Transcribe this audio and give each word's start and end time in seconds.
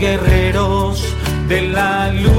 guerreros 0.00 1.04
de 1.46 1.60
la 1.60 2.10
luz. 2.12 2.29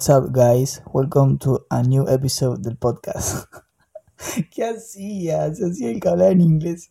What's 0.00 0.08
up, 0.08 0.32
guys? 0.32 0.80
Welcome 0.94 1.36
to 1.40 1.66
a 1.68 1.82
new 1.82 2.08
episode 2.08 2.62
del 2.62 2.78
podcast. 2.78 3.44
¿Qué 4.50 4.64
hacías? 4.64 5.60
Hacía 5.60 5.90
el 5.90 6.00
que 6.00 6.08
hablaba 6.08 6.30
en 6.30 6.40
inglés. 6.40 6.90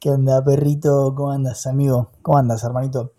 ¿Qué 0.00 0.10
onda, 0.10 0.42
perrito? 0.42 1.14
¿Cómo 1.14 1.30
andas, 1.30 1.64
amigo? 1.68 2.10
¿Cómo 2.22 2.38
andas, 2.38 2.64
hermanito? 2.64 3.14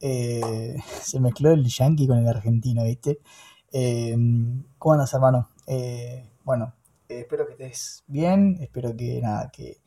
Eh, 0.00 0.74
se 1.00 1.20
mezcló 1.20 1.52
el 1.52 1.64
yankee 1.64 2.08
con 2.08 2.18
el 2.18 2.26
argentino, 2.26 2.82
¿viste? 2.82 3.20
Eh, 3.70 4.16
¿Cómo 4.78 4.94
andas, 4.94 5.14
hermano? 5.14 5.50
Eh, 5.68 6.28
bueno, 6.42 6.74
eh, 7.08 7.20
espero 7.20 7.46
que 7.46 7.52
estés 7.52 8.02
bien. 8.08 8.58
Espero 8.60 8.96
que, 8.96 9.20
nada, 9.22 9.48
que 9.52 9.80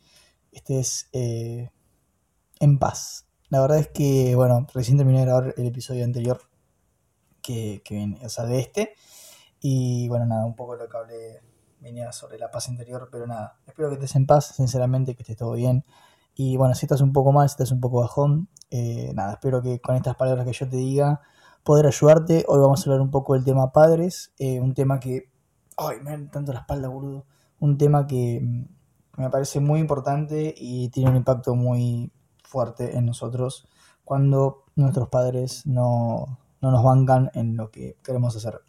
estés 0.53 1.09
en 1.12 2.80
paz. 2.80 3.28
La 3.50 3.59
verdad 3.59 3.80
es 3.80 3.90
que, 3.90 4.36
bueno, 4.36 4.68
recién 4.73 4.96
terminé 4.96 5.20
de 5.20 5.25
grabar 5.25 5.53
el 5.58 5.66
episodio 5.66 6.06
anterior 6.06 6.48
que, 7.42 7.82
que 7.84 7.95
viene, 7.95 8.20
o 8.26 8.30
sea, 8.30 8.45
de 8.45 8.59
este. 8.59 8.95
Y 9.62 10.08
bueno, 10.08 10.26
nada, 10.26 10.45
un 10.45 10.56
poco 10.56 10.76
lo 10.76 10.88
que 10.88 10.98
hablé 10.98 11.42
venía 11.81 12.12
sobre 12.12 12.38
la 12.38 12.52
paz 12.52 12.68
interior, 12.70 13.09
pero 13.12 13.28
nada, 13.28 13.58
espero 13.68 13.90
que 13.90 13.96
estés 13.96 14.16
en 14.16 14.26
paz, 14.26 14.54
sinceramente, 14.56 15.16
que 15.16 15.23
estés 15.23 15.38
todo 15.38 15.54
bien. 15.54 15.86
Y 16.36 16.58
bueno, 16.58 16.76
si 16.76 16.86
estás 16.86 17.02
un 17.02 17.14
poco 17.14 17.31
mal, 17.31 17.50
si 17.50 17.54
estás 17.54 17.72
un 17.72 17.81
poco 17.81 18.02
bajón, 18.02 18.50
eh, 18.72 19.12
nada, 19.14 19.34
espero 19.34 19.62
que 19.62 19.80
con 19.81 19.96
estas 19.96 20.16
palabras 20.16 20.46
que 20.46 20.54
yo 20.54 20.70
te 20.70 20.78
diga 20.78 21.22
poder 21.64 21.86
ayudarte. 21.86 22.46
Hoy 22.48 22.59
vamos 22.59 22.80
a 22.80 22.90
hablar 22.90 23.02
un 23.02 23.12
poco 23.12 23.34
del 23.34 23.44
tema 23.44 23.72
padres, 23.72 24.34
eh, 24.40 24.59
un 24.59 24.74
tema 24.74 25.00
que... 25.00 25.30
Ay, 25.78 25.98
me 26.02 26.18
da 26.18 26.31
tanto 26.31 26.53
la 26.53 26.59
espalda, 26.59 26.88
boludo. 26.88 27.26
Un 27.59 27.78
tema 27.78 28.08
que 28.08 28.40
mm, 28.42 29.22
me 29.22 29.30
parece 29.30 29.59
muy 29.59 29.80
importante 29.80 30.53
y 30.58 30.90
tiene 30.90 31.09
un 31.09 31.18
impacto 31.18 31.56
muy 31.56 32.12
fuerte 32.44 32.98
en 32.98 33.06
nosotros 33.06 33.68
cuando 34.03 34.64
nuestros 34.76 35.09
padres 35.09 35.66
no, 35.68 36.40
no 36.62 36.72
nos 36.72 36.84
bancan 36.84 37.32
en 37.34 37.56
lo 37.58 37.72
que 37.72 37.96
queremos 38.04 38.36
hacer. 38.36 38.62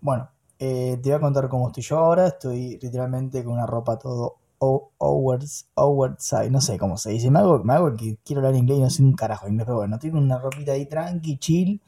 Bueno, 0.00 0.30
eh, 0.58 0.98
te 1.02 1.10
voy 1.10 1.18
a 1.18 1.20
contar 1.20 1.48
cómo 1.48 1.68
estoy 1.68 1.82
yo 1.82 1.98
ahora. 1.98 2.26
Estoy 2.28 2.78
literalmente 2.80 3.42
con 3.44 3.54
una 3.54 3.66
ropa 3.66 3.98
todo 3.98 4.38
oversize, 4.58 6.50
no 6.50 6.60
sé 6.60 6.78
cómo 6.78 6.96
se 6.96 7.10
dice. 7.10 7.30
Me 7.30 7.40
hago, 7.40 7.62
me 7.64 7.74
hago 7.74 7.94
que 7.96 8.18
quiero 8.24 8.40
hablar 8.40 8.54
inglés 8.54 8.78
y 8.78 8.82
no 8.82 8.90
sé 8.90 9.02
un 9.02 9.14
carajo 9.14 9.48
inglés, 9.48 9.66
pero 9.66 9.78
bueno, 9.78 9.98
con 9.98 10.16
una 10.16 10.38
ropita 10.38 10.72
ahí 10.72 10.86
tranqui, 10.86 11.38
chill. 11.38 11.80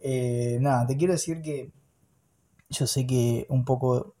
Eh, 0.00 0.58
nada, 0.60 0.86
te 0.86 0.96
quiero 0.96 1.12
decir 1.12 1.42
que 1.42 1.70
yo 2.70 2.86
sé 2.86 3.06
que 3.06 3.46
un 3.48 3.64
poco 3.64 4.14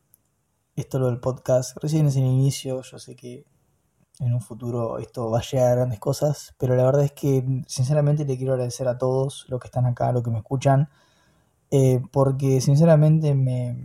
esto 0.76 0.98
lo 0.98 1.06
del 1.06 1.20
podcast 1.20 1.76
recién 1.82 2.06
es 2.06 2.16
el 2.16 2.24
inicio. 2.24 2.82
Yo 2.82 2.98
sé 2.98 3.16
que 3.16 3.44
en 4.20 4.34
un 4.34 4.40
futuro 4.40 4.98
esto 4.98 5.30
va 5.30 5.38
a 5.40 5.42
llegar 5.42 5.72
a 5.72 5.74
grandes 5.76 5.98
cosas, 6.00 6.54
pero 6.58 6.76
la 6.76 6.84
verdad 6.84 7.04
es 7.04 7.12
que 7.12 7.44
sinceramente 7.66 8.24
le 8.24 8.36
quiero 8.36 8.52
agradecer 8.54 8.88
a 8.88 8.98
todos 8.98 9.46
los 9.48 9.60
que 9.60 9.68
están 9.68 9.86
acá, 9.86 10.12
los 10.12 10.22
que 10.22 10.30
me 10.30 10.38
escuchan, 10.38 10.88
eh, 11.70 12.02
porque 12.12 12.60
sinceramente 12.62 13.34
me, 13.34 13.76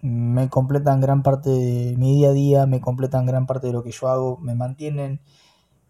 me 0.00 0.48
completan 0.48 1.00
gran 1.00 1.22
parte 1.22 1.50
de 1.50 1.96
mi 1.98 2.14
día 2.16 2.28
a 2.30 2.32
día, 2.32 2.66
me 2.66 2.80
completan 2.80 3.26
gran 3.26 3.46
parte 3.46 3.66
de 3.68 3.72
lo 3.72 3.82
que 3.82 3.90
yo 3.90 4.08
hago, 4.08 4.38
me 4.38 4.54
mantienen 4.54 5.20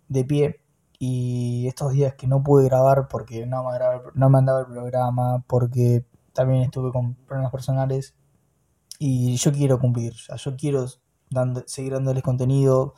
de 0.08 0.24
pie. 0.24 0.60
Y 0.98 1.66
estos 1.68 1.92
días 1.92 2.14
que 2.16 2.26
no 2.28 2.42
pude 2.44 2.66
grabar 2.66 3.08
porque 3.08 3.46
no 3.46 3.64
me, 3.64 3.74
grababa- 3.74 4.12
no 4.14 4.30
me 4.30 4.38
andaba 4.38 4.60
el 4.62 4.66
programa, 4.66 5.44
porque 5.48 6.06
también 6.34 6.62
estuve 6.62 6.92
con 6.92 7.14
problemas 7.26 7.52
personales, 7.52 8.14
y 8.98 9.36
yo 9.36 9.52
quiero 9.52 9.78
cumplir, 9.80 10.14
yo 10.36 10.56
quiero 10.56 10.86
seguir 11.66 11.92
dándoles 11.94 12.22
contenido 12.22 12.94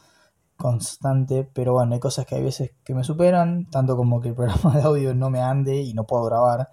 constante, 0.61 1.49
pero 1.53 1.73
bueno, 1.73 1.95
hay 1.95 2.01
cosas 2.01 2.27
que 2.27 2.37
hay 2.37 2.45
veces 2.45 2.73
que 2.85 2.95
me 2.95 3.03
superan, 3.03 3.69
tanto 3.71 3.97
como 3.97 4.21
que 4.21 4.29
el 4.29 4.35
programa 4.37 4.77
de 4.77 4.83
audio 4.83 5.15
no 5.15 5.31
me 5.31 5.41
ande 5.41 5.83
y 5.83 5.95
no 5.95 6.05
puedo 6.05 6.25
grabar. 6.25 6.69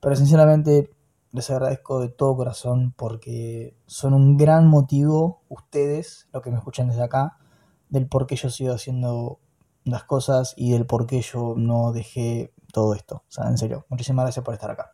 Pero 0.00 0.14
sinceramente 0.14 0.90
les 1.32 1.50
agradezco 1.50 2.00
de 2.00 2.10
todo 2.10 2.36
corazón 2.36 2.94
porque 2.96 3.76
son 3.86 4.14
un 4.14 4.36
gran 4.36 4.68
motivo, 4.68 5.42
ustedes, 5.48 6.28
los 6.32 6.42
que 6.42 6.50
me 6.50 6.58
escuchan 6.58 6.88
desde 6.88 7.02
acá, 7.02 7.38
del 7.88 8.06
por 8.06 8.26
qué 8.26 8.36
yo 8.36 8.50
sigo 8.50 8.74
haciendo 8.74 9.40
las 9.84 10.04
cosas 10.04 10.54
y 10.56 10.72
del 10.72 10.86
por 10.86 11.06
qué 11.06 11.22
yo 11.22 11.54
no 11.56 11.92
dejé 11.92 12.52
todo 12.72 12.94
esto. 12.94 13.24
O 13.28 13.32
sea, 13.32 13.48
en 13.48 13.58
serio, 13.58 13.86
muchísimas 13.88 14.24
gracias 14.24 14.44
por 14.44 14.54
estar 14.54 14.70
acá. 14.70 14.93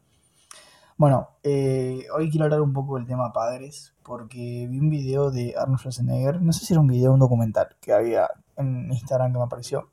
Bueno, 1.01 1.31
eh, 1.43 2.05
hoy 2.15 2.29
quiero 2.29 2.45
hablar 2.45 2.61
un 2.61 2.75
poco 2.75 2.97
del 2.97 3.07
tema 3.07 3.33
padres, 3.33 3.95
porque 4.03 4.67
vi 4.69 4.81
un 4.81 4.91
video 4.91 5.31
de 5.31 5.55
Arnold 5.57 5.79
Schwarzenegger, 5.79 6.43
no 6.43 6.53
sé 6.53 6.67
si 6.67 6.75
era 6.75 6.83
un 6.83 6.89
video 6.89 7.13
o 7.13 7.15
un 7.15 7.21
documental 7.21 7.75
que 7.81 7.95
había 7.95 8.29
en 8.55 8.93
Instagram 8.93 9.33
que 9.33 9.39
me 9.39 9.45
apareció, 9.45 9.89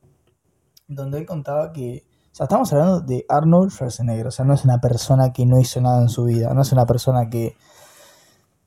donde 0.85 1.19
él 1.19 1.25
contaba 1.25 1.71
que, 1.71 2.03
o 2.29 2.35
sea, 2.35 2.43
estamos 2.43 2.73
hablando 2.73 2.99
de 2.99 3.25
Arnold 3.29 3.71
Schwarzenegger, 3.71 4.27
o 4.27 4.31
sea, 4.31 4.43
no 4.43 4.53
es 4.53 4.65
una 4.65 4.79
persona 4.81 5.31
que 5.31 5.45
no 5.45 5.57
hizo 5.61 5.79
nada 5.79 6.01
en 6.01 6.09
su 6.09 6.25
vida, 6.25 6.53
no 6.53 6.61
es 6.61 6.73
una 6.73 6.85
persona 6.85 7.29
que 7.29 7.55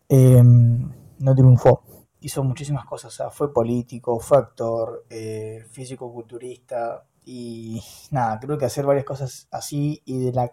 eh, 0.09 0.43
no 0.43 1.35
triunfó, 1.35 1.83
hizo 2.21 2.43
muchísimas 2.43 2.87
cosas, 2.87 3.13
o 3.13 3.17
sea, 3.17 3.29
fue 3.29 3.53
político, 3.53 4.19
fue 4.19 4.39
actor, 4.39 5.05
eh, 5.11 5.67
físico-culturista 5.71 7.05
y 7.23 7.83
nada, 8.11 8.41
creo 8.41 8.57
que 8.57 8.65
hacer 8.65 8.87
varias 8.87 9.05
cosas 9.05 9.47
así 9.51 10.01
y 10.07 10.25
de 10.25 10.33
la 10.33 10.51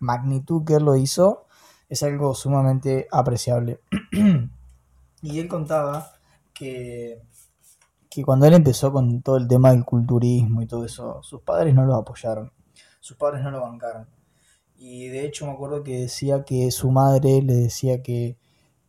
magnitud 0.00 0.64
que 0.64 0.74
él 0.74 0.84
lo 0.84 0.96
hizo 0.96 1.46
es 1.88 2.02
algo 2.02 2.34
sumamente 2.34 3.06
apreciable. 3.10 3.80
y 5.22 5.38
él 5.38 5.48
contaba 5.48 6.12
que, 6.52 7.22
que 8.10 8.24
cuando 8.24 8.46
él 8.46 8.54
empezó 8.54 8.92
con 8.92 9.22
todo 9.22 9.36
el 9.36 9.48
tema 9.48 9.70
del 9.70 9.84
culturismo 9.84 10.62
y 10.62 10.66
todo 10.66 10.84
eso, 10.84 11.22
sus 11.22 11.42
padres 11.42 11.74
no 11.74 11.84
lo 11.84 11.94
apoyaron, 11.94 12.52
sus 13.00 13.16
padres 13.16 13.42
no 13.42 13.50
lo 13.50 13.60
bancaron. 13.60 14.06
Y 14.76 15.08
de 15.08 15.24
hecho 15.24 15.46
me 15.46 15.52
acuerdo 15.52 15.82
que 15.82 16.00
decía 16.00 16.44
que 16.44 16.70
su 16.70 16.90
madre 16.90 17.42
le 17.42 17.54
decía 17.54 18.02
que 18.02 18.36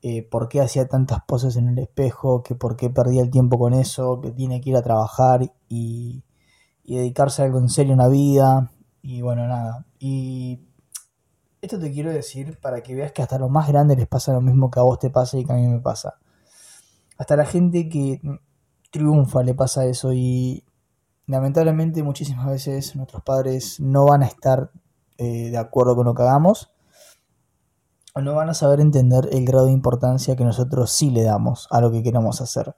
eh, 0.07 0.21
por 0.21 0.49
qué 0.49 0.61
hacía 0.61 0.87
tantas 0.87 1.23
poses 1.25 1.55
en 1.55 1.67
el 1.69 1.79
espejo, 1.79 2.43
que 2.43 2.53
por 2.53 2.75
qué 2.75 2.91
perdía 2.91 3.23
el 3.23 3.31
tiempo 3.31 3.57
con 3.57 3.73
eso, 3.73 4.21
que 4.21 4.29
tiene 4.31 4.61
que 4.61 4.69
ir 4.69 4.75
a 4.75 4.83
trabajar 4.83 5.51
y, 5.67 6.23
dedicarse 6.83 7.41
a 7.41 7.45
algo 7.45 7.57
en 7.57 7.69
serio 7.69 7.93
en 7.93 7.99
la 7.99 8.07
vida. 8.07 8.71
Y 9.01 9.21
bueno, 9.21 9.47
nada. 9.47 9.85
Y 9.97 10.59
esto 11.65 11.79
te 11.79 11.91
quiero 11.91 12.11
decir 12.11 12.57
para 12.59 12.81
que 12.81 12.95
veas 12.95 13.11
que 13.11 13.21
hasta 13.21 13.37
los 13.37 13.49
más 13.49 13.67
grandes 13.67 13.97
les 13.97 14.07
pasa 14.07 14.33
lo 14.33 14.41
mismo 14.41 14.71
que 14.71 14.79
a 14.79 14.83
vos 14.83 14.99
te 14.99 15.09
pasa 15.09 15.37
y 15.37 15.45
que 15.45 15.53
a 15.53 15.55
mí 15.55 15.67
me 15.67 15.79
pasa. 15.79 16.15
Hasta 17.17 17.35
la 17.35 17.45
gente 17.45 17.89
que 17.89 18.21
triunfa 18.91 19.43
le 19.43 19.53
pasa 19.53 19.85
eso 19.85 20.13
y 20.13 20.63
lamentablemente 21.27 22.03
muchísimas 22.03 22.47
veces 22.47 22.95
nuestros 22.95 23.23
padres 23.23 23.79
no 23.79 24.05
van 24.05 24.23
a 24.23 24.27
estar 24.27 24.71
eh, 25.17 25.49
de 25.49 25.57
acuerdo 25.57 25.95
con 25.95 26.05
lo 26.05 26.13
que 26.13 26.23
hagamos 26.23 26.71
o 28.13 28.21
no 28.21 28.33
van 28.33 28.49
a 28.49 28.53
saber 28.53 28.79
entender 28.79 29.27
el 29.33 29.45
grado 29.45 29.65
de 29.65 29.73
importancia 29.73 30.37
que 30.37 30.45
nosotros 30.45 30.89
sí 30.89 31.09
le 31.09 31.23
damos 31.23 31.67
a 31.69 31.81
lo 31.81 31.91
que 31.91 32.01
queremos 32.01 32.39
hacer. 32.39 32.73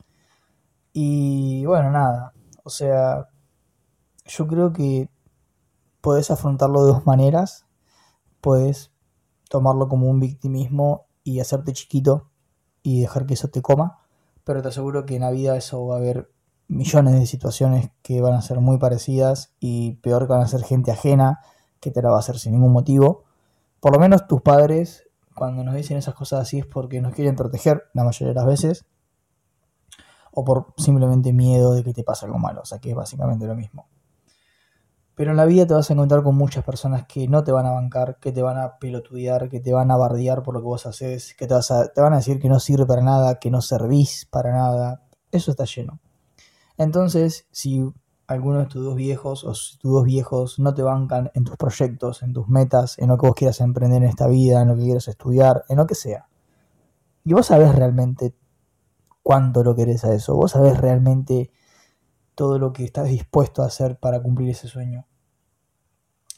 Y 0.94 1.64
bueno, 1.66 1.92
nada, 1.92 2.34
o 2.64 2.72
sea, 2.72 3.30
yo 4.26 4.48
creo 4.48 4.74
que 4.74 5.10
puedes 6.02 6.32
afrontarlo 6.32 6.86
de 6.86 6.94
dos 6.94 7.06
maneras. 7.06 7.67
Puedes 8.42 8.92
tomarlo 9.50 9.88
como 9.88 10.08
un 10.08 10.20
victimismo 10.20 11.08
y 11.24 11.40
hacerte 11.40 11.74
chiquito 11.74 12.30
y 12.84 13.02
dejar 13.02 13.26
que 13.26 13.34
eso 13.34 13.50
te 13.50 13.62
coma. 13.62 14.00
Pero 14.44 14.62
te 14.62 14.70
aseguro 14.70 15.06
que 15.06 15.16
en 15.16 15.22
la 15.22 15.32
vida 15.32 15.58
eso 15.58 15.86
va 15.86 15.96
a 15.96 16.00
haber 16.00 16.32
millones 16.68 17.14
de 17.16 17.26
situaciones 17.26 17.92
que 18.02 18.22
van 18.22 18.34
a 18.34 18.42
ser 18.42 18.60
muy 18.60 18.78
parecidas 18.78 19.54
y 19.60 19.96
peor 19.96 20.28
que 20.28 20.34
van 20.34 20.42
a 20.42 20.48
ser 20.48 20.64
gente 20.64 20.92
ajena 20.92 21.40
que 21.80 21.92
te 21.92 22.02
la 22.02 22.10
va 22.10 22.18
a 22.18 22.20
hacer 22.20 22.40
sin 22.40 22.54
ningún 22.54 22.72
motivo. 22.72 23.24
Por 23.80 23.94
lo 23.94 24.00
menos 24.00 24.28
tus 24.28 24.42
padres, 24.42 25.08
cuando 25.36 25.64
nos 25.64 25.76
dicen 25.76 25.98
esas 25.98 26.16
cosas 26.16 26.42
así 26.42 26.60
es 26.60 26.66
porque 26.66 27.02
nos 27.02 27.14
quieren 27.14 27.36
proteger 27.36 27.84
la 27.94 28.04
mayoría 28.04 28.30
de 28.30 28.36
las 28.36 28.46
veces. 28.46 28.86
O 30.32 30.44
por 30.44 30.74
simplemente 30.78 31.34
miedo 31.34 31.74
de 31.74 31.84
que 31.84 31.94
te 31.94 32.04
pase 32.04 32.26
algo 32.26 32.38
malo. 32.38 32.62
O 32.62 32.66
sea 32.66 32.80
que 32.80 32.92
es 32.92 32.96
básicamente 32.96 33.48
lo 33.48 33.56
mismo. 33.56 33.88
Pero 35.18 35.32
en 35.32 35.38
la 35.38 35.46
vida 35.46 35.66
te 35.66 35.74
vas 35.74 35.90
a 35.90 35.94
encontrar 35.94 36.22
con 36.22 36.36
muchas 36.36 36.64
personas 36.64 37.08
que 37.08 37.28
no 37.28 37.44
te 37.44 37.52
van 37.52 37.66
a 37.66 37.72
bancar, 37.72 38.20
que 38.20 38.32
te 38.32 38.44
van 38.44 38.60
a 38.60 38.78
pelotudear, 38.78 39.50
que 39.50 39.60
te 39.60 39.74
van 39.74 39.90
a 39.90 39.98
bardear 39.98 40.44
por 40.44 40.54
lo 40.54 40.60
que 40.60 40.68
vos 40.68 40.86
haces, 40.86 41.34
que 41.34 41.48
te, 41.48 41.56
vas 41.56 41.74
te 41.96 42.02
van 42.02 42.14
a 42.14 42.18
decir 42.18 42.40
que 42.40 42.48
no 42.50 42.60
sirve 42.60 42.86
para 42.86 43.02
nada, 43.02 43.40
que 43.40 43.50
no 43.50 43.62
servís 43.62 44.28
para 44.30 44.52
nada. 44.52 45.02
Eso 45.32 45.50
está 45.50 45.66
lleno. 45.66 46.00
Entonces, 46.78 47.48
si 47.50 47.84
alguno 48.28 48.60
de 48.60 48.68
tus 48.68 48.86
dos 48.86 48.96
viejos 48.96 49.44
o 49.44 49.56
si 49.56 49.80
tus 49.80 49.92
dos 49.92 50.04
viejos 50.04 50.60
no 50.60 50.76
te 50.76 50.84
bancan 50.84 51.32
en 51.34 51.46
tus 51.46 51.58
proyectos, 51.58 52.22
en 52.22 52.34
tus 52.34 52.48
metas, 52.48 53.00
en 53.00 53.08
lo 53.08 53.18
que 53.18 53.26
vos 53.26 53.36
quieras 53.36 53.60
emprender 53.60 54.04
en 54.04 54.10
esta 54.10 54.28
vida, 54.28 54.62
en 54.62 54.68
lo 54.68 54.76
que 54.76 54.84
quieras 54.84 55.08
estudiar, 55.08 55.64
en 55.68 55.78
lo 55.78 55.88
que 55.88 55.96
sea. 55.96 56.28
Y 57.24 57.34
vos 57.34 57.48
sabés 57.48 57.74
realmente 57.74 58.36
cuánto 59.24 59.64
lo 59.64 59.74
querés 59.74 60.06
a 60.06 60.14
eso, 60.14 60.36
vos 60.36 60.52
sabés 60.52 60.78
realmente 60.78 61.50
todo 62.38 62.60
lo 62.60 62.72
que 62.72 62.86
estás 62.86 63.08
dispuesto 63.08 63.64
a 63.64 63.66
hacer 63.66 63.98
para 63.98 64.22
cumplir 64.22 64.52
ese 64.52 64.68
sueño. 64.68 65.08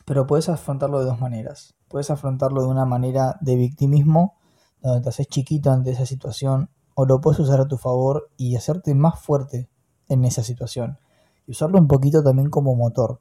Pero 0.06 0.25
puedes 0.25 0.48
afrontarlo 0.48 1.00
de 1.00 1.06
dos 1.06 1.19
maneras. 1.19 1.75
Puedes 1.90 2.10
afrontarlo 2.10 2.62
de 2.62 2.69
una 2.69 2.86
manera 2.86 3.38
de 3.42 3.57
victimismo, 3.57 4.38
donde 4.81 5.01
te 5.01 5.10
haces 5.10 5.28
chiquito 5.28 5.72
ante 5.72 5.92
esa 5.92 6.06
situación, 6.06 6.69
o 6.96 7.06
lo 7.06 7.19
puedes 7.19 7.42
usar 7.42 7.60
a 7.60 7.68
tu 7.68 7.78
favor 7.78 8.31
y 8.38 8.56
hacerte 8.56 8.96
más 8.96 9.19
fuerte 9.19 9.69
en 10.07 10.24
esa 10.24 10.42
situación. 10.42 11.00
Y 11.46 11.51
usarlo 11.51 11.78
un 11.78 11.90
poquito 11.90 12.24
también 12.24 12.50
como 12.50 12.75
motor. 12.75 13.19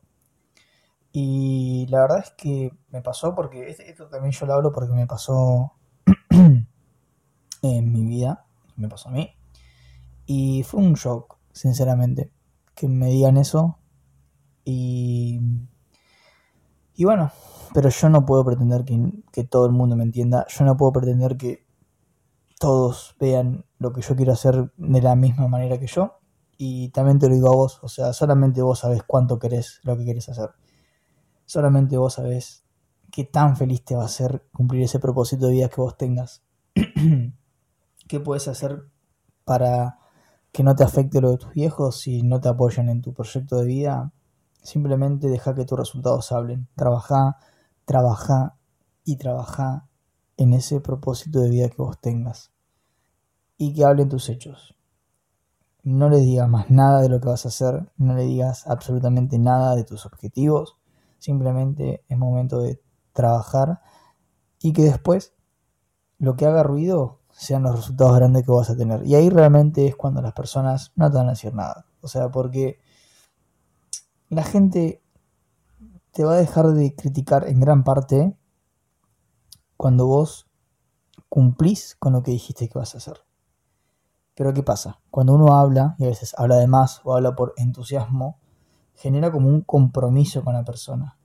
Y 1.10 1.88
la 1.88 2.02
verdad 2.02 2.20
es 2.20 2.30
que 2.30 2.70
me 2.90 3.02
pasó 3.02 3.34
porque, 3.34 3.70
esto 3.70 4.06
también 4.06 4.30
yo 4.30 4.46
lo 4.46 4.54
hablo 4.54 4.70
porque 4.70 4.92
me 4.92 5.08
pasó 5.08 5.72
en 6.30 7.92
mi 7.92 8.04
vida, 8.04 8.46
me 8.76 8.88
pasó 8.88 9.08
a 9.08 9.12
mí. 9.12 9.34
Y 10.26 10.62
fue 10.62 10.80
un 10.80 10.94
shock, 10.94 11.38
sinceramente 11.52 12.37
que 12.78 12.88
me 12.88 13.08
digan 13.08 13.36
eso. 13.36 13.78
Y, 14.64 15.40
y 16.94 17.04
bueno, 17.04 17.32
pero 17.74 17.88
yo 17.88 18.08
no 18.08 18.24
puedo 18.24 18.44
pretender 18.44 18.84
que, 18.84 19.12
que 19.32 19.42
todo 19.42 19.66
el 19.66 19.72
mundo 19.72 19.96
me 19.96 20.04
entienda. 20.04 20.46
Yo 20.48 20.64
no 20.64 20.76
puedo 20.76 20.92
pretender 20.92 21.36
que 21.36 21.66
todos 22.60 23.16
vean 23.18 23.64
lo 23.78 23.92
que 23.92 24.00
yo 24.00 24.14
quiero 24.14 24.32
hacer 24.32 24.70
de 24.76 25.02
la 25.02 25.16
misma 25.16 25.48
manera 25.48 25.78
que 25.78 25.88
yo. 25.88 26.20
Y 26.56 26.90
también 26.90 27.18
te 27.18 27.28
lo 27.28 27.34
digo 27.34 27.52
a 27.52 27.56
vos, 27.56 27.80
o 27.82 27.88
sea, 27.88 28.12
solamente 28.12 28.62
vos 28.62 28.80
sabés 28.80 29.02
cuánto 29.04 29.38
querés 29.38 29.80
lo 29.82 29.96
que 29.96 30.04
querés 30.04 30.28
hacer. 30.28 30.50
Solamente 31.44 31.96
vos 31.96 32.14
sabés 32.14 32.64
qué 33.10 33.24
tan 33.24 33.56
feliz 33.56 33.84
te 33.84 33.96
va 33.96 34.02
a 34.02 34.06
hacer 34.06 34.44
cumplir 34.52 34.82
ese 34.82 34.98
propósito 34.98 35.46
de 35.46 35.52
vida 35.52 35.68
que 35.68 35.80
vos 35.80 35.96
tengas. 35.96 36.42
¿Qué 38.08 38.20
puedes 38.20 38.48
hacer 38.48 38.84
para 39.44 39.98
que 40.52 40.62
no 40.62 40.74
te 40.74 40.84
afecte 40.84 41.20
lo 41.20 41.30
de 41.30 41.38
tus 41.38 41.52
viejos 41.52 42.00
si 42.00 42.22
no 42.22 42.40
te 42.40 42.48
apoyan 42.48 42.88
en 42.88 43.02
tu 43.02 43.12
proyecto 43.12 43.56
de 43.56 43.66
vida. 43.66 44.12
Simplemente 44.62 45.28
deja 45.28 45.54
que 45.54 45.64
tus 45.64 45.78
resultados 45.78 46.32
hablen. 46.32 46.68
Trabaja, 46.74 47.38
trabaja 47.84 48.56
y 49.04 49.16
trabaja 49.16 49.88
en 50.36 50.52
ese 50.52 50.80
propósito 50.80 51.40
de 51.40 51.50
vida 51.50 51.68
que 51.68 51.82
vos 51.82 52.00
tengas. 52.00 52.52
Y 53.56 53.74
que 53.74 53.84
hablen 53.84 54.08
tus 54.08 54.28
hechos. 54.28 54.74
No 55.82 56.08
le 56.08 56.18
digas 56.18 56.48
más 56.48 56.70
nada 56.70 57.02
de 57.02 57.08
lo 57.08 57.20
que 57.20 57.28
vas 57.28 57.44
a 57.44 57.48
hacer, 57.48 57.90
no 57.96 58.14
le 58.14 58.24
digas 58.24 58.66
absolutamente 58.66 59.38
nada 59.38 59.74
de 59.74 59.84
tus 59.84 60.06
objetivos. 60.06 60.76
Simplemente 61.18 62.04
es 62.08 62.18
momento 62.18 62.60
de 62.60 62.80
trabajar 63.12 63.80
y 64.60 64.72
que 64.72 64.82
después 64.82 65.34
lo 66.18 66.36
que 66.36 66.46
haga 66.46 66.62
ruido 66.62 67.17
sean 67.38 67.62
los 67.62 67.76
resultados 67.76 68.16
grandes 68.16 68.44
que 68.44 68.50
vas 68.50 68.68
a 68.68 68.76
tener. 68.76 69.06
Y 69.06 69.14
ahí 69.14 69.30
realmente 69.30 69.86
es 69.86 69.94
cuando 69.94 70.20
las 70.20 70.32
personas 70.32 70.90
no 70.96 71.08
te 71.08 71.18
van 71.18 71.28
a 71.28 71.30
decir 71.30 71.54
nada. 71.54 71.86
O 72.00 72.08
sea, 72.08 72.30
porque 72.30 72.80
la 74.28 74.42
gente 74.42 75.00
te 76.10 76.24
va 76.24 76.32
a 76.32 76.38
dejar 76.38 76.66
de 76.72 76.96
criticar 76.96 77.46
en 77.46 77.60
gran 77.60 77.84
parte 77.84 78.36
cuando 79.76 80.08
vos 80.08 80.48
cumplís 81.28 81.94
con 82.00 82.12
lo 82.12 82.24
que 82.24 82.32
dijiste 82.32 82.68
que 82.68 82.76
vas 82.76 82.96
a 82.96 82.98
hacer. 82.98 83.20
Pero 84.34 84.52
¿qué 84.52 84.64
pasa? 84.64 84.98
Cuando 85.08 85.34
uno 85.34 85.54
habla, 85.54 85.94
y 85.98 86.06
a 86.06 86.08
veces 86.08 86.34
habla 86.38 86.56
de 86.56 86.66
más 86.66 87.00
o 87.04 87.14
habla 87.14 87.36
por 87.36 87.54
entusiasmo, 87.56 88.40
genera 88.96 89.30
como 89.30 89.48
un 89.48 89.60
compromiso 89.60 90.42
con 90.42 90.54
la 90.54 90.64
persona. 90.64 91.16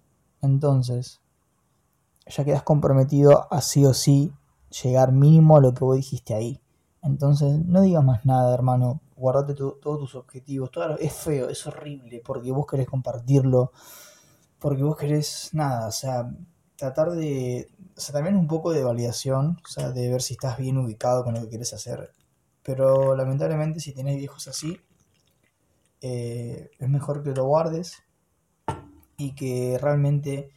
Entonces, 0.42 1.22
ya 2.28 2.46
quedas 2.46 2.62
comprometido 2.62 3.52
a 3.52 3.62
sí 3.62 3.84
o 3.84 3.96
sí 3.96 4.32
llegar 4.82 5.12
mínimo 5.12 5.58
a 5.58 5.62
lo 5.62 5.74
que 5.74 5.84
vos 5.84 5.96
dijiste 5.96 6.34
ahí. 6.34 6.62
Entonces, 7.02 7.60
no 7.66 7.82
digas 7.82 8.04
más 8.04 8.26
nada, 8.26 8.54
hermano. 8.54 9.02
Guardate 9.16 9.54
todos 9.56 9.82
tus 9.82 10.16
objetivos. 10.16 10.72
Todo, 10.72 10.98
es 10.98 11.14
feo, 11.14 11.50
es 11.50 11.66
horrible, 11.68 12.22
porque 12.26 12.52
vos 12.52 12.66
querés 12.68 12.88
compartirlo, 12.88 13.72
porque 14.60 14.84
vos 14.84 14.98
querés 14.98 15.50
nada, 15.54 15.88
o 15.88 15.92
sea, 15.92 16.32
tratar 16.76 17.12
de. 17.12 17.70
O 17.96 18.02
sea, 18.02 18.14
también 18.14 18.36
un 18.38 18.48
poco 18.48 18.72
de 18.72 18.84
validación, 18.84 19.60
o 19.64 19.68
sea, 19.68 19.92
de 19.92 20.10
ver 20.10 20.22
si 20.22 20.34
estás 20.34 20.58
bien 20.58 20.78
ubicado 20.78 21.24
con 21.24 21.34
lo 21.36 21.42
que 21.42 21.50
querés 21.50 21.74
hacer. 21.74 22.12
Pero 22.64 23.16
lamentablemente, 23.16 23.80
si 23.80 23.94
tenés 23.94 24.18
viejos 24.18 24.48
así, 24.48 24.80
eh, 26.02 26.72
es 26.80 26.90
mejor 26.90 27.24
que 27.24 27.32
lo 27.32 27.46
guardes 27.46 28.04
y 29.18 29.36
que 29.36 29.78
realmente 29.80 30.50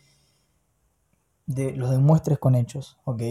de, 1.46 1.72
los 1.72 1.90
demuestres 1.90 2.38
con 2.38 2.54
hechos, 2.54 2.98
¿ok? 3.04 3.22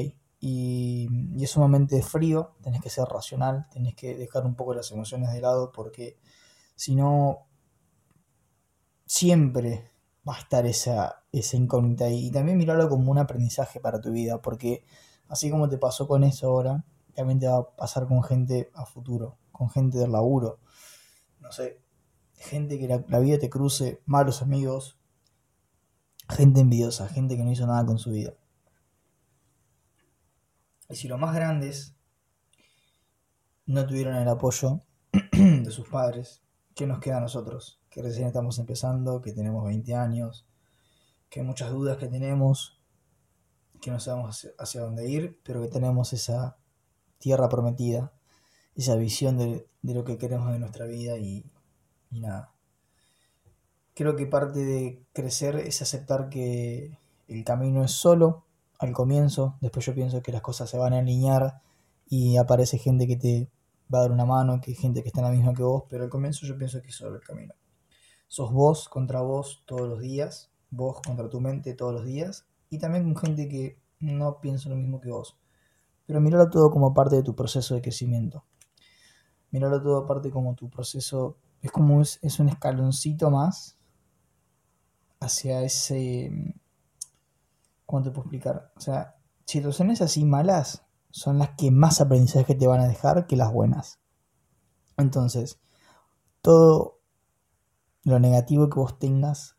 Y, 0.47 1.09
es 1.43 1.49
sumamente 1.49 2.03
frío, 2.03 2.53
tenés 2.61 2.79
que 2.79 2.91
ser 2.91 3.05
racional, 3.05 3.67
tenés 3.71 3.95
que 3.95 4.15
dejar 4.15 4.45
un 4.45 4.53
poco 4.53 4.75
las 4.75 4.91
emociones 4.91 5.33
de 5.33 5.41
lado 5.41 5.71
porque 5.71 6.19
si 6.75 6.95
no, 6.95 7.47
siempre 9.07 9.89
va 10.27 10.35
a 10.35 10.39
estar 10.39 10.67
esa, 10.67 11.23
esa 11.31 11.57
incógnita 11.57 12.09
y 12.09 12.29
también 12.29 12.59
mirarlo 12.59 12.87
como 12.89 13.11
un 13.11 13.17
aprendizaje 13.17 13.79
para 13.79 13.99
tu 13.99 14.11
vida 14.11 14.39
porque 14.39 14.85
así 15.29 15.49
como 15.49 15.67
te 15.67 15.79
pasó 15.79 16.07
con 16.07 16.23
eso 16.23 16.47
ahora, 16.47 16.85
también 17.15 17.39
te 17.39 17.47
va 17.47 17.57
a 17.57 17.75
pasar 17.75 18.07
con 18.07 18.21
gente 18.21 18.69
a 18.75 18.85
futuro, 18.85 19.39
con 19.51 19.71
gente 19.71 19.97
del 19.97 20.11
laburo, 20.11 20.59
no 21.39 21.51
sé, 21.51 21.81
gente 22.35 22.77
que 22.77 23.03
la 23.07 23.19
vida 23.19 23.39
te 23.39 23.49
cruce, 23.49 23.99
malos 24.05 24.43
amigos, 24.43 24.99
gente 26.29 26.59
envidiosa, 26.59 27.07
gente 27.07 27.35
que 27.35 27.43
no 27.43 27.51
hizo 27.51 27.65
nada 27.65 27.83
con 27.83 27.97
su 27.97 28.11
vida. 28.11 28.35
Y 30.89 30.95
si 30.95 31.07
los 31.07 31.19
más 31.19 31.35
grandes 31.35 31.95
no 33.65 33.85
tuvieron 33.85 34.15
el 34.15 34.27
apoyo 34.27 34.81
de 35.31 35.71
sus 35.71 35.87
padres, 35.87 36.43
¿qué 36.75 36.85
nos 36.85 36.99
queda 36.99 37.17
a 37.17 37.21
nosotros? 37.21 37.81
Que 37.89 38.01
recién 38.01 38.27
estamos 38.27 38.59
empezando, 38.59 39.21
que 39.21 39.31
tenemos 39.31 39.65
20 39.65 39.95
años, 39.95 40.45
que 41.29 41.39
hay 41.39 41.45
muchas 41.45 41.71
dudas 41.71 41.97
que 41.97 42.07
tenemos, 42.07 42.79
que 43.81 43.91
no 43.91 43.99
sabemos 43.99 44.47
hacia, 44.57 44.81
dónde 44.81 45.09
ir, 45.09 45.39
pero 45.43 45.61
que 45.61 45.69
tenemos 45.69 46.13
esa 46.13 46.57
tierra 47.17 47.49
prometida, 47.49 48.13
esa 48.75 48.95
visión 48.95 49.37
de, 49.37 49.67
lo 49.81 50.03
que 50.03 50.17
queremos 50.17 50.51
de 50.51 50.59
nuestra 50.59 50.85
vida 50.85 51.17
y, 51.17 51.45
y 52.11 52.19
nada. 52.19 52.53
Creo 53.95 54.15
que 54.15 54.27
parte 54.27 54.59
de 54.59 55.03
crecer 55.13 55.55
es 55.55 55.81
aceptar 55.81 56.29
que 56.29 56.99
el 57.27 57.43
camino 57.43 57.83
es 57.83 57.91
solo, 57.91 58.44
al 58.79 58.91
comienzo, 58.91 59.57
después 59.61 59.85
yo 59.85 59.93
pienso 59.93 60.21
que 60.21 60.31
las 60.31 60.41
cosas 60.41 60.69
se 60.69 60.77
van 60.77 60.93
a 60.93 60.99
alinear 60.99 61.61
y 62.07 62.37
aparece 62.37 62.77
gente 62.77 63.07
que 63.07 63.17
te 63.17 63.49
va 63.93 63.99
a 63.99 64.01
dar 64.01 64.11
una 64.11 64.25
mano, 64.25 64.59
que 64.61 64.73
gente 64.73 65.01
que 65.01 65.09
está 65.09 65.21
en 65.21 65.25
la 65.25 65.31
misma 65.31 65.53
que 65.53 65.63
vos, 65.63 65.83
pero 65.89 66.03
al 66.03 66.09
comienzo 66.09 66.45
yo 66.45 66.57
pienso 66.57 66.81
que 66.81 66.89
es 66.89 66.95
solo 66.95 67.15
el 67.15 67.21
camino. 67.21 67.53
Sos 68.27 68.51
vos 68.51 68.89
contra 68.89 69.21
vos 69.21 69.63
todos 69.65 69.87
los 69.87 69.99
días, 69.99 70.51
vos 70.69 71.01
contra 71.05 71.29
tu 71.29 71.39
mente 71.39 71.73
todos 71.73 71.93
los 71.93 72.05
días, 72.05 72.45
y 72.69 72.79
también 72.79 73.03
con 73.05 73.15
gente 73.15 73.47
que 73.47 73.79
no 73.99 74.39
piensa 74.41 74.69
lo 74.69 74.75
mismo 74.75 74.99
que 74.99 75.09
vos. 75.09 75.37
Pero 76.05 76.21
miralo 76.21 76.49
todo 76.49 76.71
como 76.71 76.93
parte 76.93 77.15
de 77.15 77.23
tu 77.23 77.35
proceso 77.35 77.75
de 77.75 77.81
crecimiento. 77.81 78.43
Miralo 79.51 79.81
todo 79.81 79.97
aparte 79.97 80.31
como 80.31 80.55
tu 80.55 80.69
proceso, 80.69 81.37
es 81.61 81.71
como 81.71 82.01
es, 82.01 82.19
es 82.21 82.39
un 82.39 82.49
escaloncito 82.49 83.31
más 83.31 83.77
hacia 85.19 85.63
ese 85.63 86.55
¿Cómo 87.95 88.03
te 88.03 88.11
puedo 88.11 88.23
explicar? 88.23 88.73
O 88.75 88.81
sea, 88.81 89.15
situaciones 89.45 90.01
así 90.01 90.25
malas 90.25 90.83
son 91.11 91.39
las 91.39 91.51
que 91.51 91.71
más 91.71 92.01
aprendizaje 92.01 92.53
te 92.53 92.67
van 92.67 92.81
a 92.81 92.89
dejar 92.89 93.25
que 93.25 93.37
las 93.37 93.53
buenas. 93.53 94.01
Entonces, 94.97 95.61
todo 96.41 96.99
lo 98.03 98.19
negativo 98.19 98.69
que 98.69 98.81
vos 98.81 98.99
tengas, 98.99 99.55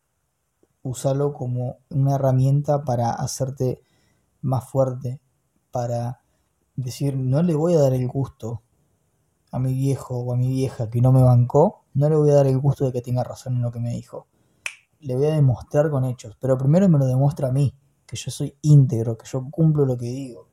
usalo 0.83 1.33
como 1.33 1.77
una 1.89 2.13
herramienta 2.13 2.83
para 2.83 3.09
hacerte 3.09 3.81
más 4.41 4.69
fuerte, 4.69 5.19
para 5.71 6.21
decir, 6.75 7.17
no 7.17 7.41
le 7.41 7.55
voy 7.55 7.73
a 7.73 7.79
dar 7.79 7.95
el 7.95 8.07
gusto 8.07 8.61
a 9.51 9.57
mi 9.57 9.73
viejo 9.73 10.15
o 10.15 10.31
a 10.31 10.37
mi 10.37 10.47
vieja 10.47 10.91
que 10.91 11.01
no 11.01 11.11
me 11.11 11.23
bancó, 11.23 11.85
no 11.95 12.07
le 12.07 12.15
voy 12.15 12.29
a 12.29 12.35
dar 12.35 12.45
el 12.45 12.59
gusto 12.59 12.85
de 12.85 12.91
que 12.91 13.01
tenga 13.01 13.23
razón 13.23 13.55
en 13.55 13.63
lo 13.63 13.71
que 13.71 13.79
me 13.79 13.95
dijo. 13.95 14.27
Le 14.99 15.15
voy 15.15 15.25
a 15.25 15.33
demostrar 15.33 15.89
con 15.89 16.05
hechos, 16.05 16.37
pero 16.39 16.55
primero 16.55 16.87
me 16.87 16.99
lo 16.99 17.07
demuestra 17.07 17.47
a 17.47 17.51
mí 17.51 17.73
que 18.07 18.15
yo 18.15 18.31
soy 18.31 18.55
íntegro, 18.61 19.17
que 19.17 19.27
yo 19.27 19.45
cumplo 19.51 19.85
lo 19.85 19.97
que 19.97 20.07
digo. 20.07 20.47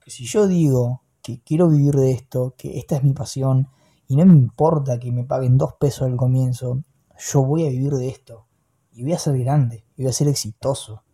Que 0.00 0.10
si 0.10 0.26
yo 0.26 0.46
digo 0.46 1.02
que 1.22 1.40
quiero 1.42 1.68
vivir 1.68 1.94
de 1.94 2.10
esto, 2.10 2.54
que 2.58 2.78
esta 2.78 2.96
es 2.96 3.04
mi 3.04 3.12
pasión, 3.12 3.68
y 4.08 4.16
no 4.16 4.26
me 4.26 4.34
importa 4.34 4.98
que 4.98 5.12
me 5.12 5.24
paguen 5.24 5.56
dos 5.56 5.74
pesos 5.74 6.02
al 6.02 6.16
comienzo, 6.16 6.82
yo 7.18 7.44
voy 7.44 7.66
a 7.66 7.70
vivir 7.70 7.92
de 7.92 8.08
esto. 8.08 8.46
y 8.92 9.04
voy 9.04 9.12
a 9.12 9.18
ser 9.18 9.38
grande, 9.38 9.84
y 9.96 10.02
voy 10.02 10.10
a 10.10 10.12
ser 10.12 10.26
exitoso. 10.26 11.04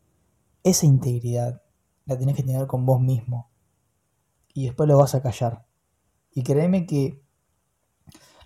Esa 0.63 0.87
integridad 0.87 1.63
la 2.07 2.17
tenés 2.17 2.35
que 2.35 2.43
tener 2.43 2.67
con 2.67 2.87
vos 2.87 2.99
mismo. 2.99 3.51
Y 4.55 4.65
después 4.65 4.89
lo 4.89 4.97
vas 4.97 5.15
a 5.15 5.21
callar. 5.21 5.67
Y 6.33 6.43
créeme 6.45 6.87
que 6.87 7.23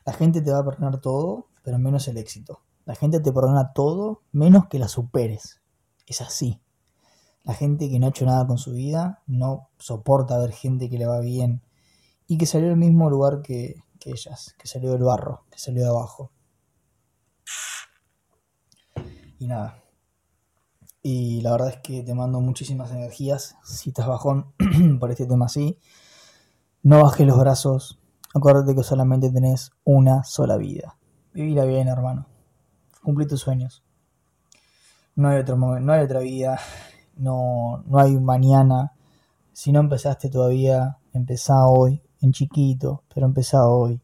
la 0.04 0.12
gente 0.12 0.40
te 0.40 0.50
va 0.50 0.58
a 0.58 0.64
perdonar 0.64 1.00
todo, 1.00 1.46
pero 1.62 1.78
menos 1.78 2.08
el 2.08 2.16
éxito. 2.16 2.62
La 2.84 2.96
gente 2.96 3.20
te 3.20 3.32
perdona 3.32 3.72
todo, 3.74 4.22
menos 4.32 4.66
que 4.66 4.80
la 4.80 4.88
superes. 4.88 5.60
Es 6.06 6.20
así. 6.20 6.60
La 7.48 7.54
gente 7.54 7.88
que 7.88 7.98
no 7.98 8.04
ha 8.04 8.10
hecho 8.10 8.26
nada 8.26 8.46
con 8.46 8.58
su 8.58 8.72
vida 8.72 9.22
no 9.26 9.70
soporta 9.78 10.36
ver 10.36 10.52
gente 10.52 10.90
que 10.90 10.98
le 10.98 11.06
va 11.06 11.18
bien 11.20 11.62
y 12.26 12.36
que 12.36 12.44
salió 12.44 12.68
del 12.68 12.76
mismo 12.76 13.08
lugar 13.08 13.40
que, 13.40 13.82
ellas, 14.04 14.54
que 14.58 14.68
salió 14.68 14.92
del 14.92 15.02
barro, 15.02 15.46
que 15.50 15.58
salió 15.58 15.82
de 15.82 15.88
abajo. 15.88 16.30
Y 19.38 19.46
nada. 19.46 19.82
Y 21.02 21.40
la 21.40 21.52
verdad 21.52 21.70
es 21.70 21.76
que 21.78 22.02
te 22.02 22.12
mando 22.12 22.38
muchísimas 22.42 22.90
energías. 22.90 23.56
Si 23.64 23.88
estás 23.88 24.06
bajón 24.06 24.52
por 25.00 25.10
este 25.10 25.24
tema 25.24 25.46
así, 25.46 25.78
no 26.82 27.02
bajes 27.02 27.26
los 27.26 27.38
brazos. 27.38 27.98
Acuérdate 28.34 28.74
que 28.74 28.82
solamente 28.82 29.30
tenés 29.30 29.70
una 29.84 30.22
sola 30.22 30.58
vida. 30.58 30.98
Vivila 31.32 31.64
bien, 31.64 31.88
hermano. 31.88 32.26
Cumplí 33.02 33.26
tus 33.26 33.40
sueños. 33.40 33.82
No 35.14 35.30
hay 35.30 35.38
otro 35.38 35.56
no 35.56 35.92
hay 35.94 36.04
otra 36.04 36.20
vida. 36.20 36.60
No, 37.18 37.82
no 37.86 37.98
hay 37.98 38.16
un 38.16 38.24
mañana. 38.24 38.92
Si 39.52 39.72
no 39.72 39.80
empezaste 39.80 40.30
todavía, 40.30 40.98
empezá 41.12 41.66
hoy, 41.66 42.00
en 42.20 42.32
chiquito, 42.32 43.02
pero 43.12 43.26
empezá 43.26 43.66
hoy. 43.66 44.00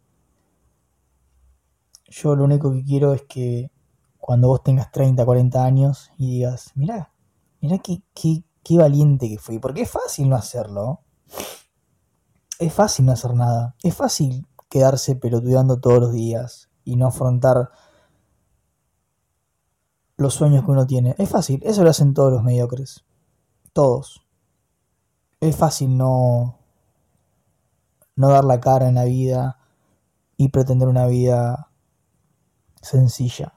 Yo 2.09 2.37
lo 2.37 2.45
único 2.45 2.73
que 2.73 2.85
quiero 2.85 3.15
es 3.15 3.23
que 3.23 3.71
cuando 4.19 4.49
vos 4.49 4.63
tengas 4.63 4.91
30, 4.91 5.25
40 5.25 5.65
años 5.65 6.11
y 6.19 6.31
digas, 6.31 6.73
mirá, 6.75 7.13
mirá 7.61 7.79
qué, 7.79 8.03
qué, 8.15 8.45
qué 8.63 8.79
valiente 8.79 9.29
que 9.29 9.39
fui, 9.39 9.59
porque 9.59 9.83
es 9.83 9.91
fácil 9.91 10.29
no 10.29 10.37
hacerlo. 10.37 11.01
Es 12.59 12.73
fácil 12.73 13.07
no 13.07 13.13
hacer 13.13 13.35
nada. 13.35 13.75
Es 13.83 13.95
fácil 13.95 14.47
quedarse 14.69 15.17
pelotudeando 15.17 15.79
todos 15.79 16.01
los 16.01 16.13
días 16.13 16.69
y 16.85 16.97
no 16.97 17.07
afrontar 17.07 17.71
los 20.17 20.35
sueños 20.35 20.65
que 20.65 20.71
uno 20.71 20.87
tiene. 20.87 21.15
Es 21.19 21.29
fácil, 21.29 21.61
eso 21.65 21.83
lo 21.83 21.91
hacen 21.91 22.15
todos 22.15 22.33
los 22.33 22.43
mediocres. 22.43 23.05
Todos. 23.73 24.27
Es 25.41 25.57
fácil 25.57 25.97
no 25.97 26.59
no 28.17 28.29
dar 28.29 28.45
la 28.45 28.61
cara 28.61 28.89
en 28.89 28.95
la 28.95 29.05
vida 29.05 29.59
y 30.37 30.49
pretender 30.49 30.89
una 30.89 31.07
vida 31.07 31.71
sencilla, 32.81 33.55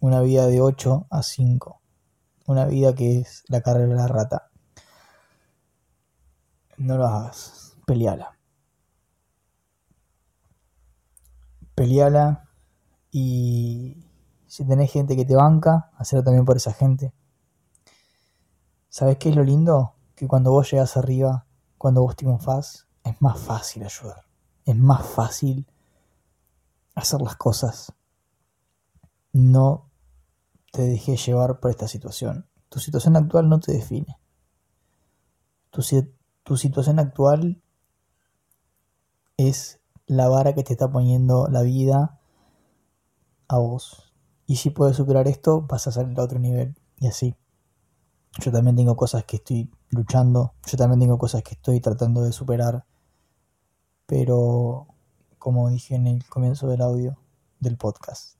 una 0.00 0.20
vida 0.20 0.46
de 0.46 0.60
8 0.60 1.06
a 1.10 1.22
5, 1.22 1.80
una 2.46 2.66
vida 2.66 2.94
que 2.94 3.20
es 3.20 3.44
la 3.48 3.60
carrera 3.60 3.88
de 3.88 3.94
la 3.94 4.08
rata. 4.08 4.50
No 6.76 6.96
lo 6.96 7.06
hagas, 7.06 7.76
peleala. 7.86 8.38
Peleala 11.74 12.48
y 13.10 14.07
si 14.48 14.64
tenés 14.64 14.90
gente 14.90 15.14
que 15.14 15.26
te 15.26 15.36
banca, 15.36 15.90
hacerlo 15.96 16.24
también 16.24 16.44
por 16.44 16.56
esa 16.56 16.72
gente. 16.72 17.12
¿Sabes 18.88 19.18
qué 19.18 19.28
es 19.28 19.36
lo 19.36 19.44
lindo? 19.44 19.94
Que 20.14 20.26
cuando 20.26 20.50
vos 20.50 20.70
llegas 20.70 20.96
arriba, 20.96 21.46
cuando 21.76 22.00
vos 22.00 22.16
triunfás, 22.16 22.88
es 23.04 23.20
más 23.20 23.38
fácil 23.38 23.84
ayudar. 23.84 24.24
Es 24.64 24.74
más 24.74 25.06
fácil 25.06 25.66
hacer 26.94 27.20
las 27.20 27.36
cosas. 27.36 27.92
No 29.32 29.90
te 30.72 30.82
dejes 30.82 31.24
llevar 31.24 31.60
por 31.60 31.70
esta 31.70 31.86
situación. 31.86 32.48
Tu 32.70 32.80
situación 32.80 33.16
actual 33.16 33.48
no 33.48 33.60
te 33.60 33.72
define. 33.72 34.18
Tu, 35.70 35.82
tu 36.42 36.56
situación 36.56 36.98
actual 36.98 37.62
es 39.36 39.80
la 40.06 40.28
vara 40.28 40.54
que 40.54 40.64
te 40.64 40.72
está 40.72 40.90
poniendo 40.90 41.48
la 41.48 41.62
vida 41.62 42.18
a 43.46 43.58
vos. 43.58 44.07
Y 44.48 44.56
si 44.56 44.70
puedes 44.70 44.96
superar 44.96 45.28
esto, 45.28 45.62
vas 45.62 45.86
a 45.86 45.92
salir 45.92 46.18
a 46.18 46.24
otro 46.24 46.40
nivel. 46.40 46.74
Y 46.96 47.06
así. 47.06 47.36
Yo 48.40 48.50
también 48.50 48.74
tengo 48.74 48.96
cosas 48.96 49.24
que 49.24 49.36
estoy 49.36 49.70
luchando. 49.90 50.54
Yo 50.66 50.76
también 50.76 50.98
tengo 50.98 51.18
cosas 51.18 51.44
que 51.44 51.54
estoy 51.54 51.80
tratando 51.80 52.22
de 52.22 52.32
superar 52.32 52.84
pero 54.08 54.86
como 55.38 55.68
dije 55.68 55.94
en 55.94 56.06
el 56.06 56.26
comienzo 56.26 56.66
del 56.66 56.80
audio 56.80 57.18
del 57.60 57.76
podcast, 57.76 58.38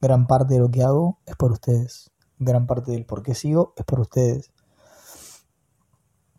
gran 0.00 0.28
parte 0.28 0.54
de 0.54 0.60
lo 0.60 0.70
que 0.70 0.84
hago 0.84 1.18
es 1.26 1.34
por 1.34 1.50
ustedes, 1.50 2.12
gran 2.38 2.68
parte 2.68 2.92
del 2.92 3.04
por 3.04 3.24
qué 3.24 3.34
sigo 3.34 3.74
es 3.76 3.84
por 3.84 3.98
ustedes. 3.98 4.52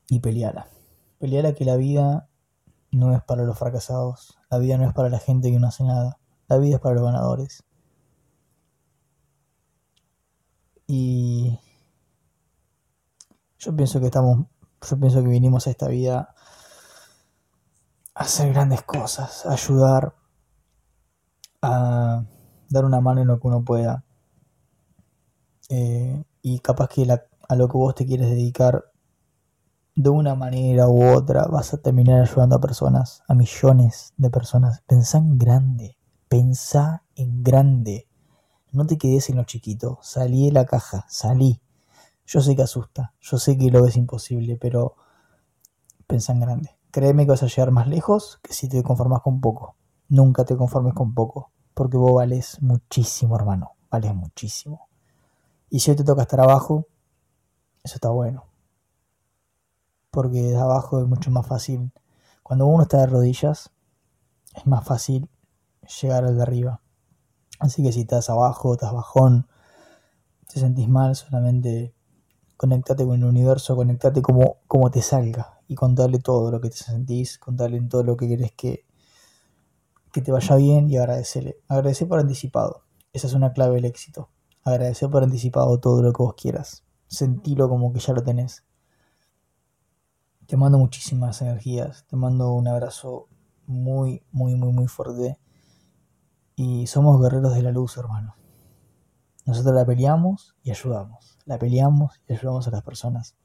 Y 0.08 0.22
peleala, 0.22 0.70
peleala 1.20 1.54
que 1.54 1.66
la 1.66 1.76
vida 1.76 2.30
no 2.92 3.14
es 3.14 3.22
para 3.22 3.44
los 3.44 3.60
fracasados, 3.60 4.40
la 4.50 4.58
vida 4.58 4.78
no 4.78 4.88
es 4.88 4.94
para 4.94 5.10
la 5.10 5.20
gente 5.20 5.52
que 5.52 5.60
no 5.60 5.68
hace 5.68 5.84
nada, 5.84 6.18
la 6.48 6.58
vida 6.60 6.76
es 6.76 6.82
para 6.82 6.96
los 6.96 7.04
ganadores. 7.04 7.66
Yo 13.60 13.75
pienso 13.75 14.00
que 14.00 14.06
estamos, 14.06 14.48
yo 14.89 15.00
pienso 15.00 15.22
que 15.22 15.28
vinimos 15.28 15.68
a 15.68 15.70
esta 15.70 15.88
vida 15.89 16.34
hacer 18.16 18.54
grandes 18.54 18.82
cosas, 18.84 19.46
ayudar, 19.46 20.16
a 21.62 22.24
dar 22.70 22.86
una 22.86 23.01
mano 23.01 23.22
en 23.22 23.28
lo 23.28 23.39
que 23.39 23.48
uno 23.48 23.63
pueda. 23.63 24.06
Eh, 25.70 26.24
y 26.42 26.60
capaz 26.60 26.88
que 26.88 27.06
a 27.12 27.56
lo 27.56 27.68
que 27.68 27.78
vos 27.78 27.96
te 27.96 28.06
quieres 28.06 28.30
dedicar 28.30 28.86
de 29.96 30.10
una 30.10 30.34
manera 30.36 30.88
u 30.88 31.04
otra 31.13 31.44
vas 31.46 31.74
a 31.74 31.82
terminar 31.82 32.22
ayudando 32.22 32.56
a 32.56 32.62
personas, 32.62 33.24
a 33.28 33.34
millones 33.34 34.13
de 34.16 34.30
personas. 34.30 34.82
Pensá 34.88 35.18
en 35.18 35.38
grande, 35.38 35.98
pensá 36.30 37.04
en 37.16 37.44
grande. 37.44 38.08
No 38.72 38.86
te 38.86 38.98
quedes 38.98 39.30
en 39.30 39.36
lo 39.36 39.44
chiquito, 39.44 40.00
salí 40.01 40.46
de 40.46 40.54
la 40.54 40.66
caja, 40.66 41.06
salí. 41.10 41.62
Yo 42.32 42.42
sé 42.42 42.56
que 42.56 42.62
asusta, 42.62 43.16
yo 43.20 43.40
sé 43.40 43.58
que 43.58 43.72
lo 43.72 43.82
ves 43.82 43.98
imposible, 43.98 44.56
pero 44.56 44.96
pensá 46.06 46.32
en 46.32 46.42
grande. 46.42 46.78
Créeme 46.92 47.26
que 47.26 47.32
vas 47.32 47.42
a 47.42 47.48
llegar 47.48 47.72
más 47.72 47.88
lejos 47.88 48.38
que 48.44 48.54
si 48.54 48.70
te 48.70 48.84
conformas 48.84 49.24
con 49.24 49.42
poco. 49.42 49.76
Nunca 50.10 50.46
te 50.46 50.56
conformes 50.56 50.94
con 50.94 51.16
poco, 51.16 51.52
porque 51.74 51.98
vos 51.98 52.14
vales 52.14 52.62
muchísimo, 52.62 53.36
hermano. 53.36 53.72
Vales 53.90 54.14
muchísimo. 54.14 54.90
Y 55.72 55.80
si 55.80 55.90
hoy 55.90 55.98
te 55.98 56.04
toca 56.04 56.22
estar 56.22 56.40
abajo, 56.40 56.86
eso 57.82 57.96
está 57.96 58.10
bueno. 58.10 58.46
Porque 60.12 60.44
de 60.44 60.60
abajo 60.60 61.02
es 61.02 61.08
mucho 61.08 61.32
más 61.32 61.48
fácil. 61.48 61.92
Cuando 62.44 62.68
uno 62.68 62.84
está 62.84 63.00
de 63.00 63.08
rodillas, 63.08 63.72
es 64.54 64.68
más 64.68 64.86
fácil 64.86 65.32
llegar 66.00 66.26
al 66.26 66.38
de 66.38 66.44
arriba. 66.44 66.80
Así 67.58 67.82
que 67.82 67.92
si 67.92 68.02
estás 68.02 68.30
abajo, 68.30 68.74
estás 68.74 68.94
bajón, 68.94 69.48
te 70.48 70.60
sentís 70.60 70.88
mal, 70.88 71.16
solamente 71.16 71.96
conectate 72.60 73.06
con 73.06 73.16
el 73.16 73.24
universo, 73.24 73.74
conectate 73.78 74.22
como, 74.22 74.58
como 74.68 74.92
te 74.92 75.01
salga 75.01 75.62
y 75.70 75.75
contarle 75.75 76.20
todo 76.20 76.51
lo 76.51 76.60
que 76.60 76.70
te 76.70 76.75
sentís, 76.75 77.38
contarle 77.38 77.80
todo 77.84 78.04
lo 78.04 78.18
que 78.18 78.28
querés 78.28 78.51
que, 78.51 78.86
que 80.12 80.22
te 80.22 80.34
vaya 80.34 80.58
bien 80.58 80.89
y 80.89 80.98
agradecerle. 80.98 81.62
Agradecer 81.70 82.10
por 82.10 82.20
anticipado. 82.20 82.84
Esa 83.13 83.28
es 83.28 83.34
una 83.34 83.54
clave 83.54 83.75
del 83.75 83.86
éxito. 83.86 84.30
Agradecer 84.66 85.10
por 85.10 85.24
anticipado 85.24 85.80
todo 85.80 86.01
lo 86.01 86.12
que 86.12 86.22
vos 86.22 86.34
quieras. 86.34 86.84
Sentirlo 87.08 87.70
como 87.70 87.94
que 87.94 88.01
ya 88.01 88.12
lo 88.12 88.24
tenés. 88.24 88.66
Te 90.46 90.58
mando 90.58 90.78
muchísimas 90.80 91.42
energías. 91.42 92.06
Te 92.08 92.18
mando 92.18 92.51
un 92.51 92.68
abrazo 92.68 93.30
muy, 93.68 94.22
muy, 94.34 94.56
muy, 94.56 94.74
muy 94.74 94.88
fuerte. 94.89 95.39
Y 96.58 96.88
somos 96.88 97.22
guerreros 97.22 97.56
de 97.56 97.62
la 97.62 97.72
luz, 97.72 97.96
hermano. 97.96 98.36
Nosotros 99.50 99.74
la 99.74 99.84
peleamos 99.84 100.56
y 100.62 100.70
ayudamos. 100.70 101.39
La 101.46 101.58
peleamos 101.58 102.22
y 102.27 102.34
ayudamos 102.34 102.68
a 102.68 102.72
las 102.72 102.84
personas. 102.84 103.36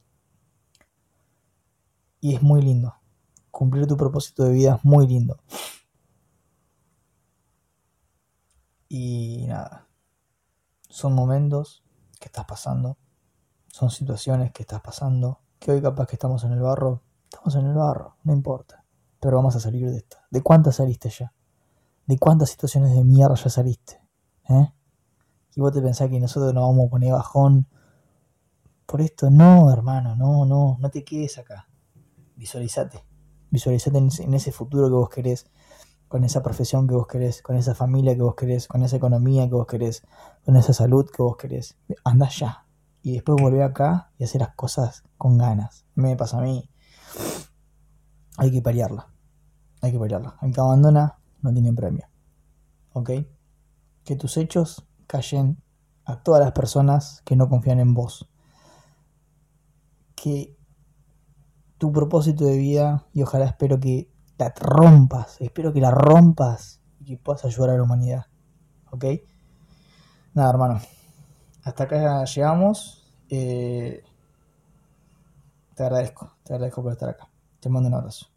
Y 2.21 2.35
es 2.35 2.43
muy 2.43 2.61
lindo. 2.61 2.95
Cumplir 3.51 3.87
tu 3.87 3.97
propósito 3.97 4.45
de 4.45 4.53
vida 4.53 4.75
es 4.75 4.85
muy 4.85 5.07
lindo. 5.07 5.43
Y 8.87 9.47
nada. 9.49 9.89
Son 10.91 11.15
momentos 11.15 11.83
que 12.21 12.27
estás 12.27 12.45
pasando. 12.45 12.99
Son 13.69 13.89
situaciones 13.89 14.53
que 14.53 14.63
estás 14.63 14.83
pasando. 14.83 15.41
Que 15.59 15.73
hoy 15.73 15.81
capaz 15.81 16.07
que 16.07 16.17
estamos 16.17 16.45
en 16.45 16.53
el 16.53 16.61
barro. 16.61 17.03
Estamos 17.33 17.55
en 17.55 17.65
el 17.65 17.75
barro, 17.75 18.19
no 18.25 18.35
importa. 18.35 18.85
Pero 19.21 19.37
vamos 19.37 19.57
a 19.57 19.61
salir 19.61 19.91
de 19.91 19.97
esta. 19.97 20.27
¿De 20.31 20.43
cuántas 20.43 20.77
saliste 20.77 21.09
ya? 21.09 21.33
¿De 22.05 22.19
cuántas 22.19 22.51
situaciones 22.51 22.95
de 22.95 23.05
mierda 23.05 23.37
ya 23.37 23.49
saliste? 23.49 24.03
¿Eh? 24.51 24.71
Y 25.55 25.61
vos 25.61 25.73
te 25.73 25.81
pensás 25.81 26.09
que 26.11 26.21
nosotros 26.21 26.53
nos 26.55 26.69
vamos 26.69 26.87
a 26.87 26.91
poner 26.91 27.13
bajón 27.13 27.67
por 28.87 29.01
esto. 29.01 29.31
No, 29.31 29.73
hermano, 29.73 30.17
no, 30.17 30.45
no, 30.45 30.77
no 30.81 30.91
te 30.91 31.05
quedes 31.05 31.39
acá 31.39 31.69
visualizate. 32.37 33.05
Visualizate 33.51 33.99
en 33.99 34.35
ese, 34.35 34.53
futuro 34.53 34.89
que 34.89 34.95
vos 34.95 35.09
querés. 35.09 35.51
con 36.09 36.23
esa 36.23 36.43
profesión 36.43 36.87
que 36.87 36.95
vos 36.95 37.09
querés, 37.09 37.43
con 37.43 37.57
esa 37.57 37.75
familia 37.75 38.15
que 38.15 38.23
vos 38.23 38.37
querés, 38.37 38.69
con 38.69 38.85
esa 38.85 38.97
economía 38.97 39.49
que 39.49 39.55
vos 39.55 39.67
querés, 39.67 40.07
con 40.45 40.55
esa 40.57 40.73
salud 40.73 41.11
que 41.11 41.23
vos 41.23 41.37
querés. 41.37 41.77
Anda 42.05 42.29
ya. 42.29 42.67
Y 43.03 43.15
después 43.15 43.41
volver 43.41 43.63
acá 43.63 44.13
y 44.19 44.25
hacer 44.25 44.41
las 44.41 44.55
cosas 44.55 45.03
con 45.19 45.39
ganas. 45.39 45.87
Me 45.95 46.17
pasa 46.17 46.39
a 46.39 46.43
mí. 46.43 46.71
Hay 48.37 48.53
que 48.53 48.63
pelearla. 48.63 49.09
Hay 49.81 49.93
que 49.93 49.99
pelearla. 49.99 50.37
El 50.41 50.53
que 50.53 50.61
abandona 50.61 51.19
no 51.43 51.53
tiene 51.53 51.73
premio. 51.73 52.07
¿Ok? 52.93 53.11
Que 54.05 54.17
tus 54.17 54.37
hechos 54.37 54.87
callen 55.07 55.63
a 56.05 56.23
todas 56.23 56.41
las 56.41 56.53
personas 56.53 57.23
que 57.25 57.37
no 57.37 57.49
confían 57.49 57.81
en 57.81 57.95
vos. 57.95 58.29
Que 60.15 60.57
tu 61.79 61.93
propósito 61.93 62.45
de 62.45 62.57
vida, 62.57 63.07
y 63.13 63.23
ojalá 63.23 63.47
espero 63.47 63.81
que 63.81 64.11
la 64.39 64.53
rompas, 64.57 65.41
espero 65.41 65.73
que 65.73 65.81
la 65.81 65.91
rompas 65.91 66.81
y 67.01 67.05
que 67.05 67.17
puedas 67.19 67.45
ayudar 67.45 67.71
a 67.71 67.77
la 67.77 67.83
humanidad. 67.83 68.27
¿Ok? 68.91 69.05
Nada, 70.35 70.51
hermano. 70.51 70.81
Hasta 71.63 71.85
acá 71.85 72.25
llegamos. 72.25 73.05
Eh, 73.29 74.03
te 75.75 75.83
agradezco, 75.83 76.37
te 76.43 76.55
agradezco 76.55 76.83
por 76.83 76.93
estar 76.93 77.09
acá. 77.09 77.29
Te 77.61 77.69
mando 77.69 77.89
un 77.89 77.95
abrazo. 77.95 78.34